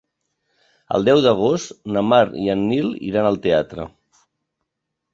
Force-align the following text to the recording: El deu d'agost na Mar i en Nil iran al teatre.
El 0.99 1.05
deu 1.09 1.21
d'agost 1.25 1.77
na 1.97 2.05
Mar 2.13 2.23
i 2.47 2.51
en 2.57 2.67
Nil 2.73 2.91
iran 3.13 3.31
al 3.33 3.41
teatre. 3.47 3.91